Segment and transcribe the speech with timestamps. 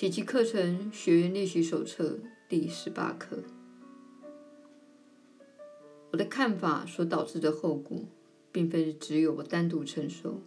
[0.00, 2.18] 奇迹课程学员练习手册
[2.48, 3.44] 第十八课。
[6.10, 7.98] 我的看法所导致的后果，
[8.50, 10.40] 并非只有我单独承受。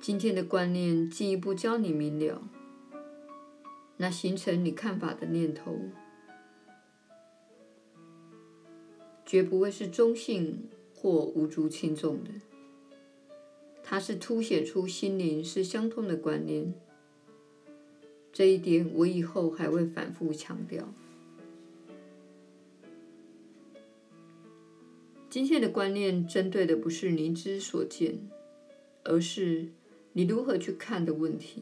[0.00, 2.42] 今天的观念进一步教你明了，
[3.98, 5.78] 那形成你看法的念头，
[9.26, 12.30] 绝不会是中性或无足轻重的。
[13.88, 16.74] 它是凸显出心灵是相通的观念。
[18.32, 20.92] 这一点我以后还会反复强调。
[25.30, 28.18] 今天的观念针对的不是你之所见，
[29.04, 29.68] 而是。
[30.12, 31.60] 你如何去看的问题。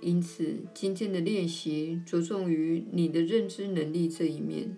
[0.00, 4.76] 因此，今天的练习着重于你的认知能力这一面。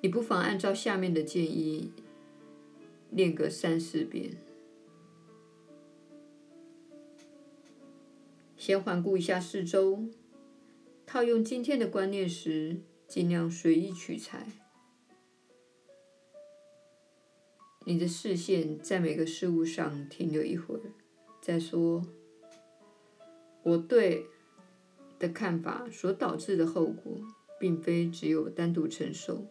[0.00, 1.90] 你不妨按照下面的建议
[3.10, 4.36] 练个三四遍。
[8.56, 10.08] 先环顾一下四周，
[11.06, 14.46] 套用今天的观念时，尽量随意取材。
[17.84, 20.80] 你的视线在每个事物上停留一会儿，
[21.40, 22.04] 再说。
[23.62, 24.26] 我对
[25.18, 27.20] 的看法所导致的后果，
[27.60, 29.46] 并非只有单独承受。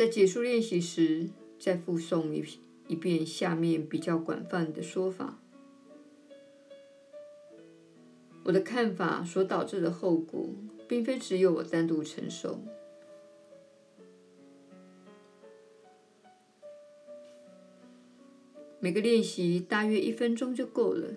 [0.00, 2.42] 在结束练习时，再复诵一
[2.88, 5.38] 一遍下面比较广泛的说法：
[8.44, 10.48] 我的看法所导致的后果。
[10.88, 12.58] 并非只有我单独承受。
[18.80, 21.14] 每个练习大约一分钟就够了，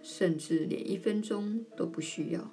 [0.00, 2.50] 甚至连一分钟都不需要。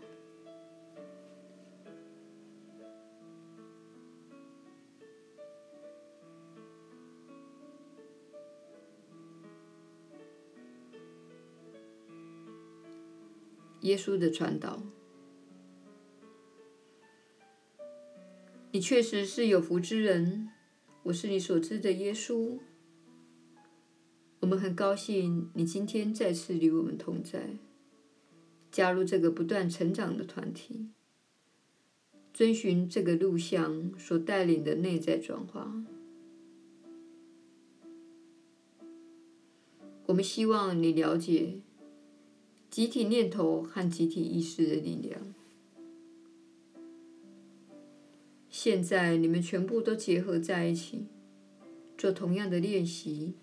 [13.87, 14.83] 耶稣的传导。
[18.71, 20.49] 你确实是有福之人，
[21.03, 22.59] 我是你所知的耶稣。
[24.41, 27.57] 我们很高兴你今天再次与我们同在，
[28.69, 30.89] 加入这个不断成长的团体，
[32.33, 35.73] 遵循这个路向所带领的内在转化。
[40.07, 41.61] 我们希望你了解
[42.77, 45.33] 集体念头和集体意识的力量。
[48.51, 51.07] 现在你们全部都结合在一起，
[51.97, 53.33] 做同样的练习，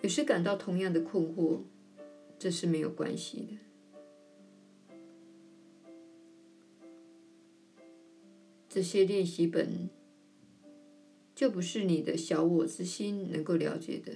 [0.00, 1.58] 有时感到同样的困惑，
[2.38, 3.58] 这是没有关系的。
[8.66, 9.90] 这些练习本
[11.34, 14.14] 就不是你的小我之心能够了解的，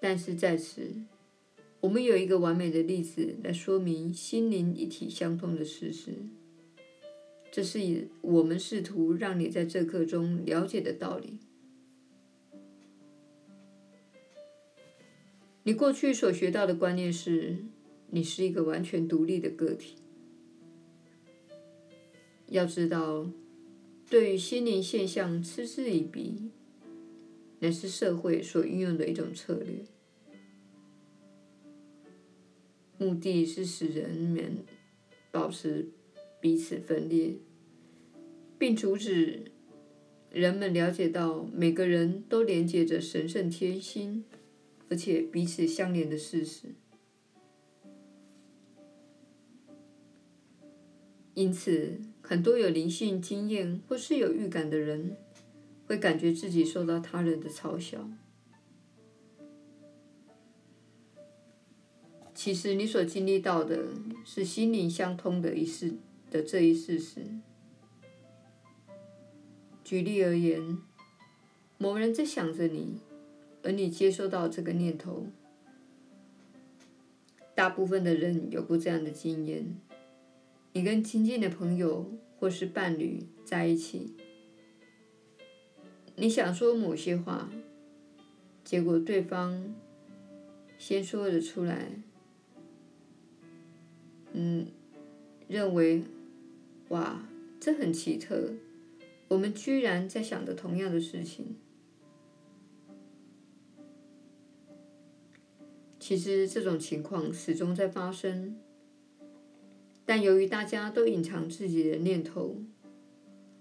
[0.00, 0.90] 但是在此。
[1.80, 6.12] 我们有一个完美的例子来说明心灵一体相通的事实。
[7.50, 11.38] 这是我们试图让你在这课中了解的道理。
[15.62, 17.56] 你过去所学到的观念是，
[18.10, 19.96] 你是一个完全独立的个体。
[22.48, 23.30] 要知道，
[24.10, 26.50] 对于心灵现象嗤之以鼻，
[27.60, 29.84] 乃是社会所运用的一种策略。
[32.98, 34.58] 目的是使人们
[35.30, 35.88] 保持
[36.40, 37.36] 彼此分裂，
[38.58, 39.44] 并阻止
[40.30, 44.24] 人们了解到每个人都连接着神圣天心，
[44.90, 46.74] 而且彼此相连的事实。
[51.32, 55.16] 因此，很多有灵性经验或是有预感的人，
[55.90, 58.08] 会感觉自己受到他人的嘲笑。
[62.32, 63.88] 其实你所经历到的
[64.24, 65.94] 是心灵相通的一事
[66.30, 67.22] 的这一事实。
[69.82, 70.78] 举例而言，
[71.76, 73.00] 某人在想着你，
[73.64, 75.26] 而你接收到这个念头。
[77.56, 79.76] 大部分的人有过这样的经验：
[80.72, 84.14] 你跟亲近的朋友或是伴侣在一起，
[86.20, 87.50] 你想说某些话，
[88.62, 89.74] 结果对方
[90.76, 91.92] 先说了出来。
[94.34, 94.66] 嗯，
[95.48, 96.02] 认为，
[96.90, 97.26] 哇，
[97.58, 98.50] 这很奇特，
[99.28, 101.56] 我们居然在想着同样的事情。
[105.98, 108.60] 其实这种情况始终在发生，
[110.04, 112.62] 但由于大家都隐藏自己的念头，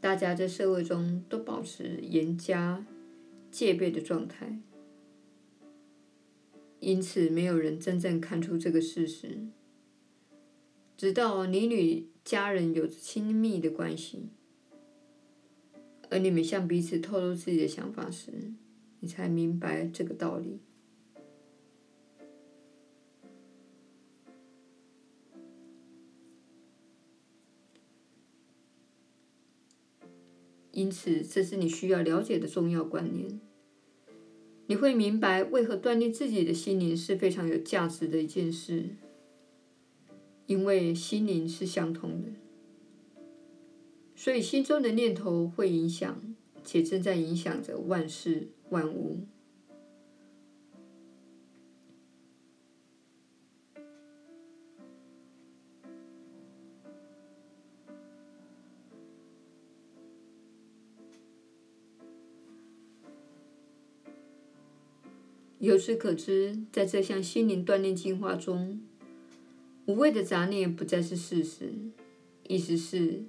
[0.01, 2.86] 大家在社会中都保持严加
[3.51, 4.60] 戒备的状态，
[6.80, 9.48] 因此没有人真正看出这个事实。
[10.96, 14.30] 直到你与家人有着亲密的关系，
[16.10, 18.54] 而你们向彼此透露自己的想法时，
[19.00, 20.60] 你才明白这个道理。
[30.80, 33.38] 因此，这是你需要了解的重要观念。
[34.68, 38.86] 你会明白为何锻炼自己的心灵是非常有价值的一件事，
[40.46, 42.30] 因为心灵是相通的，
[44.16, 46.34] 所以心中的念头会影响，
[46.64, 49.26] 且正在影响着万事万物。
[65.60, 68.82] 由此可知，在这项心灵锻炼进化中，
[69.86, 71.74] 无谓的杂念不再是事实。
[72.48, 73.26] 意思是，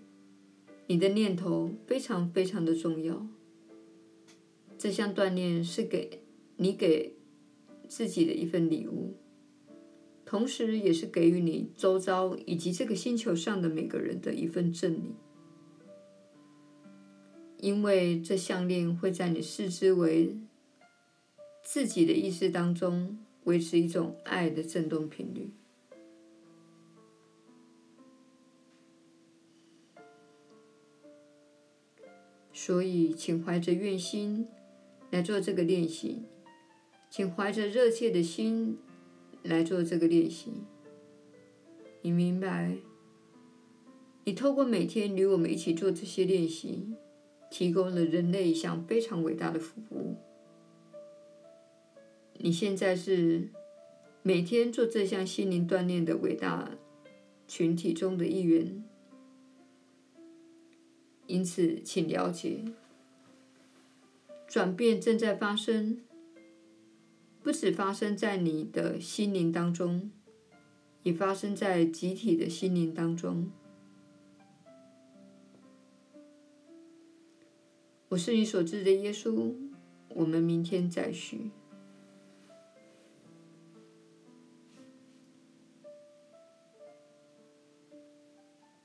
[0.86, 3.26] 你的念头非常非常的重要。
[4.78, 6.22] 这项锻炼是给
[6.56, 7.16] 你给
[7.88, 9.14] 自己的一份礼物，
[10.24, 15.16] 同时也是给予你周遭以及这个星球上的每个人的一份赠礼。
[17.58, 20.36] 因为这项链会在你视之为
[21.62, 25.50] 自己的意识当中维持一种爱的振动频率，
[32.52, 34.46] 所以请怀着愿心
[35.10, 36.22] 来做这个练习，
[37.08, 38.76] 请怀着热切的心
[39.42, 40.50] 来做这个练习。
[42.02, 42.78] 你明白？
[44.24, 46.94] 你透过每天与我们一起做这些练习，
[47.50, 50.16] 提供了人类一项非常伟大的服务。
[52.42, 53.50] 你现在是
[54.22, 56.70] 每天做这项心灵锻炼的伟大
[57.46, 58.82] 群体中的一员，
[61.26, 62.64] 因此，请了解，
[64.48, 66.00] 转变正在发生，
[67.42, 70.10] 不只发生在你的心灵当中，
[71.02, 73.50] 也发生在集体的心灵当中。
[78.08, 79.54] 我是你所知的耶稣，
[80.08, 81.50] 我们明天再续。